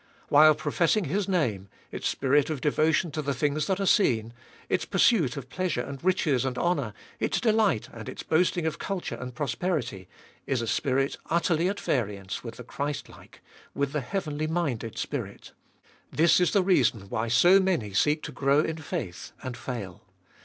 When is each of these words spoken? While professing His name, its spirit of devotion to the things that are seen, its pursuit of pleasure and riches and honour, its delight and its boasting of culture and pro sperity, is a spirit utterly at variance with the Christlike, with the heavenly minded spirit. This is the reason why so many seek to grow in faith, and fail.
While 0.29 0.55
professing 0.55 1.05
His 1.05 1.27
name, 1.27 1.67
its 1.91 2.07
spirit 2.07 2.49
of 2.49 2.59
devotion 2.59 3.11
to 3.11 3.21
the 3.21 3.35
things 3.35 3.67
that 3.67 3.79
are 3.79 3.85
seen, 3.85 4.33
its 4.67 4.83
pursuit 4.83 5.37
of 5.37 5.47
pleasure 5.47 5.81
and 5.81 6.03
riches 6.03 6.43
and 6.43 6.57
honour, 6.57 6.93
its 7.19 7.39
delight 7.39 7.87
and 7.93 8.09
its 8.09 8.23
boasting 8.23 8.65
of 8.65 8.79
culture 8.79 9.13
and 9.13 9.35
pro 9.35 9.45
sperity, 9.45 10.07
is 10.47 10.59
a 10.59 10.65
spirit 10.65 11.17
utterly 11.29 11.69
at 11.69 11.79
variance 11.79 12.43
with 12.43 12.55
the 12.55 12.63
Christlike, 12.63 13.41
with 13.75 13.91
the 13.91 14.01
heavenly 14.01 14.47
minded 14.47 14.97
spirit. 14.97 15.51
This 16.11 16.39
is 16.39 16.51
the 16.51 16.63
reason 16.63 17.01
why 17.01 17.27
so 17.27 17.59
many 17.59 17.93
seek 17.93 18.23
to 18.23 18.31
grow 18.31 18.59
in 18.61 18.77
faith, 18.77 19.33
and 19.43 19.55
fail. 19.55 20.01